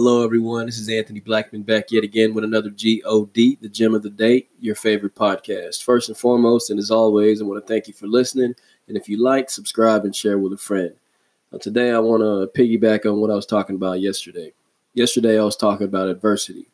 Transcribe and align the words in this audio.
Hello, 0.00 0.22
everyone. 0.22 0.66
This 0.66 0.78
is 0.78 0.88
Anthony 0.88 1.18
Blackman 1.18 1.62
back 1.62 1.90
yet 1.90 2.04
again 2.04 2.32
with 2.32 2.44
another 2.44 2.70
GOD, 2.70 3.58
the 3.60 3.68
gem 3.68 3.96
of 3.96 4.04
the 4.04 4.10
day, 4.10 4.46
your 4.60 4.76
favorite 4.76 5.16
podcast. 5.16 5.82
First 5.82 6.08
and 6.08 6.16
foremost, 6.16 6.70
and 6.70 6.78
as 6.78 6.92
always, 6.92 7.42
I 7.42 7.44
want 7.44 7.60
to 7.60 7.66
thank 7.66 7.88
you 7.88 7.94
for 7.94 8.06
listening. 8.06 8.54
And 8.86 8.96
if 8.96 9.08
you 9.08 9.20
like, 9.20 9.50
subscribe 9.50 10.04
and 10.04 10.14
share 10.14 10.38
with 10.38 10.52
a 10.52 10.56
friend. 10.56 10.94
Now, 11.50 11.58
today, 11.58 11.90
I 11.90 11.98
want 11.98 12.20
to 12.20 12.48
piggyback 12.56 13.06
on 13.06 13.20
what 13.20 13.32
I 13.32 13.34
was 13.34 13.44
talking 13.44 13.74
about 13.74 14.00
yesterday. 14.00 14.52
Yesterday, 14.94 15.36
I 15.36 15.42
was 15.42 15.56
talking 15.56 15.88
about 15.88 16.08
adversity. 16.08 16.68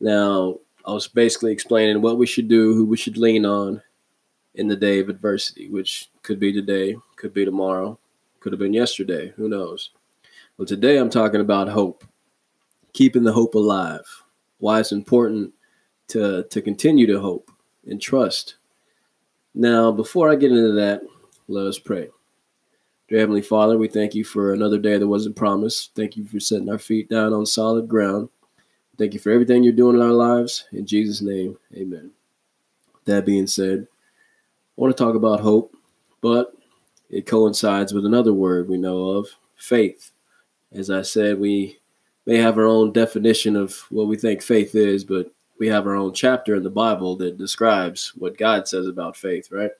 Now, 0.00 0.58
I 0.84 0.90
was 0.90 1.06
basically 1.06 1.52
explaining 1.52 2.02
what 2.02 2.18
we 2.18 2.26
should 2.26 2.48
do, 2.48 2.74
who 2.74 2.84
we 2.84 2.96
should 2.96 3.18
lean 3.18 3.46
on 3.46 3.80
in 4.56 4.66
the 4.66 4.74
day 4.74 4.98
of 4.98 5.08
adversity, 5.08 5.68
which 5.68 6.10
could 6.24 6.40
be 6.40 6.52
today, 6.52 6.96
could 7.14 7.34
be 7.34 7.44
tomorrow, 7.44 8.00
could 8.40 8.52
have 8.52 8.58
been 8.58 8.74
yesterday, 8.74 9.32
who 9.36 9.48
knows. 9.48 9.90
Well, 10.58 10.66
today 10.66 10.96
I'm 10.96 11.08
talking 11.08 11.40
about 11.40 11.68
hope 11.68 12.04
keeping 12.92 13.22
the 13.22 13.32
hope 13.32 13.54
alive, 13.54 14.04
why 14.58 14.80
it's 14.80 14.92
important 14.92 15.52
to, 16.08 16.44
to 16.44 16.60
continue 16.60 17.06
to 17.06 17.20
hope 17.20 17.50
and 17.86 18.00
trust. 18.00 18.56
Now, 19.54 19.92
before 19.92 20.30
I 20.30 20.36
get 20.36 20.52
into 20.52 20.72
that, 20.72 21.02
let 21.48 21.66
us 21.66 21.78
pray. 21.78 22.08
Dear 23.08 23.20
Heavenly 23.20 23.42
Father, 23.42 23.76
we 23.76 23.88
thank 23.88 24.14
you 24.14 24.24
for 24.24 24.52
another 24.52 24.78
day 24.78 24.96
that 24.96 25.06
wasn't 25.06 25.36
promised. 25.36 25.94
Thank 25.94 26.16
you 26.16 26.24
for 26.24 26.40
setting 26.40 26.70
our 26.70 26.78
feet 26.78 27.10
down 27.10 27.32
on 27.32 27.44
solid 27.44 27.88
ground. 27.88 28.30
Thank 28.96 29.14
you 29.14 29.20
for 29.20 29.30
everything 29.30 29.62
you're 29.62 29.72
doing 29.72 29.96
in 29.96 30.02
our 30.02 30.12
lives. 30.12 30.66
In 30.72 30.86
Jesus' 30.86 31.20
name, 31.20 31.58
amen. 31.74 32.10
That 33.04 33.26
being 33.26 33.46
said, 33.46 33.86
I 33.90 34.80
want 34.80 34.96
to 34.96 35.02
talk 35.04 35.14
about 35.14 35.40
hope, 35.40 35.76
but 36.20 36.54
it 37.10 37.26
coincides 37.26 37.92
with 37.92 38.06
another 38.06 38.32
word 38.32 38.68
we 38.68 38.78
know 38.78 39.10
of 39.10 39.28
faith. 39.56 40.12
As 40.72 40.88
I 40.88 41.02
said, 41.02 41.38
we 41.38 41.78
may 42.26 42.36
have 42.36 42.58
our 42.58 42.66
own 42.66 42.92
definition 42.92 43.56
of 43.56 43.74
what 43.90 44.06
we 44.06 44.16
think 44.16 44.42
faith 44.42 44.74
is, 44.74 45.04
but 45.04 45.32
we 45.58 45.68
have 45.68 45.86
our 45.86 45.94
own 45.94 46.12
chapter 46.12 46.54
in 46.54 46.62
the 46.62 46.70
Bible 46.70 47.16
that 47.16 47.38
describes 47.38 48.12
what 48.16 48.38
God 48.38 48.66
says 48.66 48.86
about 48.86 49.16
faith, 49.16 49.50
right? 49.50 49.70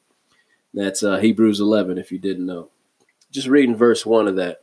That's 0.74 1.02
uh, 1.02 1.18
Hebrews 1.18 1.60
11, 1.60 1.98
if 1.98 2.10
you 2.10 2.18
didn't 2.18 2.46
know. 2.46 2.70
Just 3.30 3.48
reading 3.48 3.76
verse 3.76 4.04
1 4.06 4.28
of 4.28 4.36
that, 4.36 4.62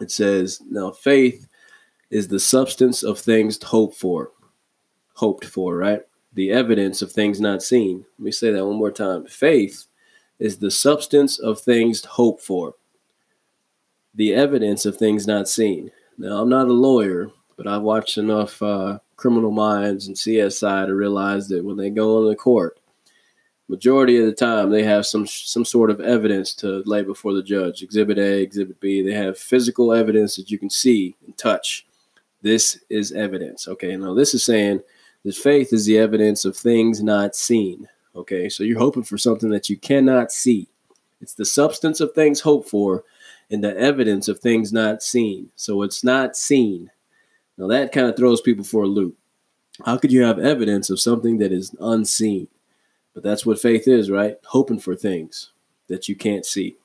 it 0.00 0.10
says, 0.10 0.60
Now 0.68 0.90
faith 0.90 1.46
is 2.10 2.28
the 2.28 2.40
substance 2.40 3.02
of 3.02 3.18
things 3.18 3.62
hoped 3.62 3.96
for. 3.96 4.30
Hoped 5.14 5.44
for, 5.44 5.76
right? 5.76 6.02
The 6.34 6.50
evidence 6.50 7.02
of 7.02 7.12
things 7.12 7.40
not 7.40 7.62
seen. 7.62 8.04
Let 8.18 8.24
me 8.24 8.32
say 8.32 8.50
that 8.50 8.66
one 8.66 8.76
more 8.76 8.90
time. 8.90 9.26
Faith 9.26 9.86
is 10.38 10.58
the 10.58 10.70
substance 10.70 11.38
of 11.38 11.60
things 11.60 12.04
hoped 12.04 12.42
for, 12.42 12.74
the 14.14 14.34
evidence 14.34 14.84
of 14.84 14.96
things 14.96 15.26
not 15.26 15.48
seen. 15.48 15.90
Now, 16.18 16.40
I'm 16.40 16.48
not 16.48 16.68
a 16.68 16.72
lawyer, 16.72 17.30
but 17.56 17.66
I've 17.66 17.82
watched 17.82 18.18
enough 18.18 18.60
uh, 18.62 18.98
Criminal 19.16 19.50
Minds 19.50 20.06
and 20.06 20.16
CSI 20.16 20.86
to 20.86 20.94
realize 20.94 21.48
that 21.48 21.64
when 21.64 21.76
they 21.76 21.90
go 21.90 22.22
into 22.22 22.36
court, 22.36 22.78
majority 23.68 24.18
of 24.18 24.26
the 24.26 24.34
time 24.34 24.68
they 24.68 24.82
have 24.82 25.06
some 25.06 25.26
some 25.26 25.64
sort 25.64 25.90
of 25.90 25.98
evidence 26.00 26.52
to 26.52 26.82
lay 26.84 27.02
before 27.02 27.32
the 27.32 27.42
judge. 27.42 27.82
Exhibit 27.82 28.18
A, 28.18 28.42
Exhibit 28.42 28.78
B. 28.80 29.02
They 29.02 29.14
have 29.14 29.38
physical 29.38 29.94
evidence 29.94 30.36
that 30.36 30.50
you 30.50 30.58
can 30.58 30.68
see 30.68 31.16
and 31.24 31.36
touch. 31.38 31.86
This 32.42 32.80
is 32.90 33.12
evidence. 33.12 33.66
Okay, 33.68 33.96
now 33.96 34.12
this 34.12 34.34
is 34.34 34.44
saying 34.44 34.82
that 35.24 35.34
faith 35.34 35.72
is 35.72 35.86
the 35.86 35.98
evidence 35.98 36.44
of 36.44 36.56
things 36.56 37.02
not 37.02 37.34
seen. 37.34 37.88
Okay, 38.14 38.50
so 38.50 38.62
you're 38.62 38.78
hoping 38.78 39.04
for 39.04 39.16
something 39.16 39.48
that 39.50 39.70
you 39.70 39.78
cannot 39.78 40.32
see. 40.32 40.68
It's 41.22 41.34
the 41.34 41.46
substance 41.46 42.00
of 42.00 42.12
things 42.12 42.40
hoped 42.40 42.68
for, 42.68 43.04
and 43.52 43.62
the 43.62 43.76
evidence 43.76 44.26
of 44.26 44.40
things 44.40 44.72
not 44.72 45.02
seen. 45.02 45.50
So 45.54 45.82
it's 45.82 46.02
not 46.02 46.36
seen. 46.36 46.90
Now 47.58 47.68
that 47.68 47.92
kind 47.92 48.08
of 48.08 48.16
throws 48.16 48.40
people 48.40 48.64
for 48.64 48.82
a 48.82 48.88
loop. 48.88 49.16
How 49.84 49.98
could 49.98 50.10
you 50.10 50.22
have 50.22 50.38
evidence 50.38 50.90
of 50.90 51.00
something 51.00 51.38
that 51.38 51.52
is 51.52 51.74
unseen? 51.78 52.48
But 53.14 53.22
that's 53.22 53.44
what 53.44 53.60
faith 53.60 53.86
is, 53.86 54.10
right? 54.10 54.36
Hoping 54.46 54.78
for 54.78 54.96
things 54.96 55.50
that 55.88 56.08
you 56.08 56.16
can't 56.16 56.46
see. 56.46 56.76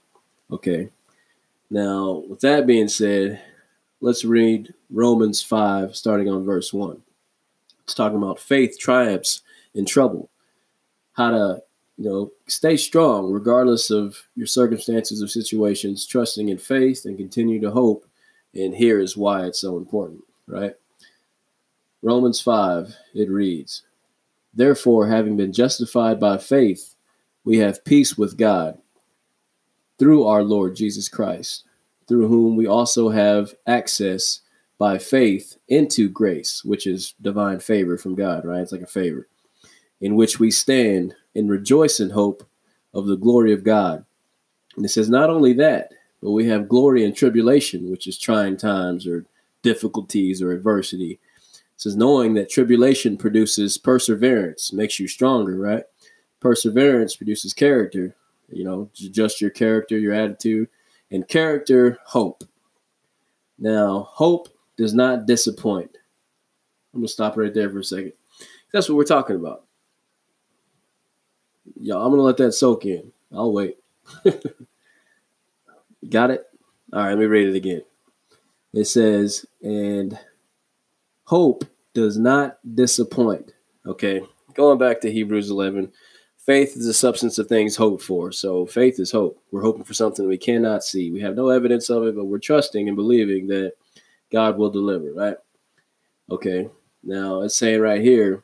Okay. 0.51 0.89
Now, 1.69 2.23
with 2.29 2.41
that 2.41 2.67
being 2.67 2.89
said, 2.89 3.41
let's 4.01 4.25
read 4.25 4.73
Romans 4.89 5.41
5, 5.41 5.95
starting 5.95 6.29
on 6.29 6.45
verse 6.45 6.73
1. 6.73 7.01
It's 7.83 7.93
talking 7.93 8.17
about 8.17 8.39
faith 8.39 8.77
triumphs 8.77 9.41
in 9.73 9.85
trouble. 9.85 10.29
How 11.13 11.31
to 11.31 11.63
you 11.97 12.07
know, 12.07 12.31
stay 12.47 12.77
strong 12.77 13.31
regardless 13.31 13.89
of 13.89 14.27
your 14.35 14.47
circumstances 14.47 15.21
or 15.21 15.27
situations, 15.27 16.05
trusting 16.05 16.49
in 16.49 16.57
faith 16.57 17.05
and 17.05 17.17
continue 17.17 17.59
to 17.59 17.71
hope. 17.71 18.05
And 18.53 18.75
here 18.75 18.99
is 18.99 19.17
why 19.17 19.45
it's 19.45 19.61
so 19.61 19.77
important, 19.77 20.23
right? 20.47 20.73
Romans 22.01 22.39
5, 22.39 22.95
it 23.15 23.29
reads, 23.29 23.83
Therefore, 24.53 25.07
having 25.07 25.37
been 25.37 25.53
justified 25.53 26.19
by 26.19 26.37
faith, 26.37 26.95
we 27.43 27.57
have 27.57 27.85
peace 27.85 28.17
with 28.17 28.37
God 28.37 28.77
through 29.97 30.25
our 30.25 30.43
Lord 30.43 30.75
Jesus 30.75 31.09
Christ, 31.09 31.63
through 32.07 32.27
whom 32.27 32.55
we 32.55 32.67
also 32.67 33.09
have 33.09 33.55
access 33.65 34.41
by 34.77 34.99
faith 34.99 35.57
into 35.67 36.07
grace, 36.07 36.63
which 36.63 36.85
is 36.85 37.15
divine 37.21 37.59
favor 37.59 37.97
from 37.97 38.15
God, 38.15 38.45
right? 38.45 38.61
It's 38.61 38.71
like 38.71 38.81
a 38.81 38.87
favor, 38.87 39.27
in 39.99 40.15
which 40.15 40.39
we 40.39 40.51
stand 40.51 41.15
and 41.37 41.49
rejoice 41.49 41.99
in 41.99 42.09
hope 42.09 42.43
of 42.93 43.05
the 43.05 43.15
glory 43.15 43.53
of 43.53 43.63
God. 43.63 44.03
And 44.75 44.83
it 44.83 44.89
says, 44.89 45.09
not 45.09 45.29
only 45.29 45.53
that, 45.53 45.91
but 46.21 46.31
we 46.31 46.47
have 46.47 46.67
glory 46.67 47.03
in 47.03 47.13
tribulation, 47.13 47.89
which 47.91 48.07
is 48.07 48.17
trying 48.17 48.57
times 48.57 49.07
or 49.07 49.25
difficulties 49.61 50.41
or 50.41 50.51
adversity. 50.51 51.19
It 51.53 51.59
says, 51.77 51.95
knowing 51.95 52.33
that 52.33 52.49
tribulation 52.49 53.17
produces 53.17 53.77
perseverance, 53.77 54.73
makes 54.73 54.99
you 54.99 55.07
stronger, 55.07 55.55
right? 55.55 55.83
Perseverance 56.39 57.15
produces 57.15 57.53
character, 57.53 58.15
you 58.49 58.63
know, 58.63 58.89
just 58.93 59.39
your 59.39 59.51
character, 59.51 59.97
your 59.97 60.13
attitude, 60.13 60.69
and 61.11 61.27
character, 61.27 61.99
hope. 62.05 62.43
Now, 63.59 64.09
hope 64.11 64.49
does 64.75 64.93
not 64.93 65.27
disappoint. 65.27 65.91
I'm 66.93 67.01
going 67.01 67.07
to 67.07 67.13
stop 67.13 67.37
right 67.37 67.53
there 67.53 67.69
for 67.69 67.79
a 67.79 67.83
second. 67.83 68.13
That's 68.73 68.89
what 68.89 68.95
we're 68.95 69.03
talking 69.03 69.35
about. 69.35 69.66
Yo, 71.75 71.99
I'm 71.99 72.11
gonna 72.11 72.21
let 72.21 72.37
that 72.37 72.53
soak 72.53 72.85
in. 72.85 73.11
I'll 73.33 73.51
wait. 73.51 73.77
Got 76.09 76.31
it? 76.31 76.45
All 76.93 77.01
right, 77.01 77.09
let 77.09 77.19
me 77.19 77.25
read 77.25 77.49
it 77.49 77.55
again. 77.55 77.81
It 78.73 78.85
says, 78.85 79.45
and 79.61 80.17
hope 81.23 81.65
does 81.93 82.17
not 82.17 82.59
disappoint. 82.75 83.53
Okay, 83.85 84.21
going 84.53 84.77
back 84.77 85.01
to 85.01 85.11
Hebrews 85.11 85.49
11, 85.49 85.91
faith 86.37 86.77
is 86.77 86.85
the 86.85 86.93
substance 86.93 87.37
of 87.37 87.47
things 87.47 87.75
hoped 87.75 88.03
for. 88.03 88.31
So 88.31 88.65
faith 88.65 88.99
is 88.99 89.11
hope. 89.11 89.41
We're 89.51 89.61
hoping 89.61 89.83
for 89.83 89.93
something 89.93 90.27
we 90.27 90.37
cannot 90.37 90.83
see. 90.83 91.11
We 91.11 91.21
have 91.21 91.35
no 91.35 91.49
evidence 91.49 91.89
of 91.89 92.03
it, 92.03 92.15
but 92.15 92.25
we're 92.25 92.39
trusting 92.39 92.87
and 92.87 92.95
believing 92.95 93.47
that 93.47 93.73
God 94.31 94.57
will 94.57 94.69
deliver, 94.69 95.11
right? 95.13 95.37
Okay, 96.29 96.69
now 97.03 97.41
it's 97.41 97.57
saying 97.57 97.81
right 97.81 98.01
here 98.01 98.43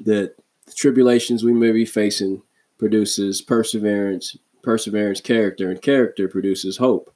that 0.00 0.34
the 0.72 0.76
tribulations 0.76 1.44
we 1.44 1.52
may 1.52 1.70
be 1.70 1.84
facing 1.84 2.42
produces 2.78 3.42
perseverance, 3.42 4.36
perseverance, 4.62 5.20
character, 5.20 5.70
and 5.70 5.82
character 5.82 6.28
produces 6.28 6.78
hope. 6.78 7.14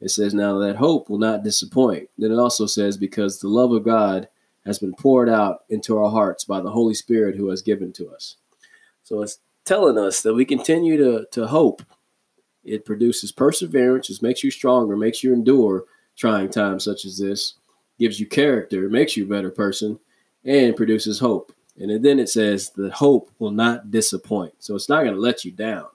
It 0.00 0.10
says, 0.10 0.32
Now 0.32 0.58
that 0.58 0.76
hope 0.76 1.10
will 1.10 1.18
not 1.18 1.42
disappoint. 1.42 2.08
Then 2.16 2.30
it 2.30 2.38
also 2.38 2.66
says, 2.66 2.96
Because 2.96 3.40
the 3.40 3.48
love 3.48 3.72
of 3.72 3.84
God 3.84 4.28
has 4.64 4.78
been 4.78 4.94
poured 4.94 5.28
out 5.28 5.64
into 5.68 5.98
our 5.98 6.10
hearts 6.10 6.44
by 6.44 6.60
the 6.60 6.70
Holy 6.70 6.94
Spirit 6.94 7.34
who 7.34 7.48
has 7.48 7.60
given 7.60 7.92
to 7.94 8.08
us. 8.10 8.36
So 9.02 9.20
it's 9.20 9.40
telling 9.64 9.98
us 9.98 10.22
that 10.22 10.34
we 10.34 10.44
continue 10.44 10.96
to, 10.96 11.26
to 11.32 11.48
hope. 11.48 11.82
It 12.64 12.84
produces 12.84 13.32
perseverance, 13.32 14.08
it 14.08 14.22
makes 14.22 14.44
you 14.44 14.52
stronger, 14.52 14.96
makes 14.96 15.24
you 15.24 15.32
endure 15.32 15.84
trying 16.16 16.50
times 16.50 16.84
such 16.84 17.04
as 17.04 17.18
this, 17.18 17.54
gives 17.98 18.20
you 18.20 18.26
character, 18.26 18.88
makes 18.88 19.16
you 19.16 19.24
a 19.24 19.28
better 19.28 19.50
person, 19.50 19.98
and 20.44 20.76
produces 20.76 21.18
hope. 21.18 21.52
And 21.78 22.04
then 22.04 22.18
it 22.18 22.28
says 22.28 22.70
the 22.70 22.90
hope 22.90 23.30
will 23.38 23.50
not 23.50 23.90
disappoint. 23.90 24.54
So 24.58 24.74
it's 24.74 24.88
not 24.88 25.02
going 25.02 25.14
to 25.14 25.20
let 25.20 25.44
you 25.44 25.52
down. 25.52 25.86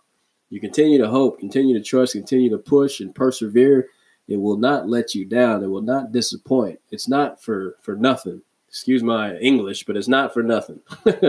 You 0.50 0.60
continue 0.60 0.98
to 0.98 1.10
hope, 1.10 1.40
continue 1.40 1.78
to 1.78 1.84
trust, 1.84 2.14
continue 2.14 2.50
to 2.50 2.58
push 2.58 3.00
and 3.00 3.14
persevere. 3.14 3.90
It 4.28 4.38
will 4.38 4.58
not 4.58 4.90
let 4.90 5.14
you 5.14 5.26
down. 5.26 5.64
It 5.64 5.68
will 5.68 5.82
not 5.82 6.12
disappoint. 6.12 6.80
It's 6.90 7.08
not 7.08 7.42
for 7.42 7.76
for 7.82 7.96
nothing. 7.96 8.42
Excuse 8.68 9.04
my 9.04 9.38
English, 9.38 9.86
but 9.86 9.98
it's 9.98 10.08
not 10.08 10.34
for 10.34 10.44
nothing. 10.44 10.82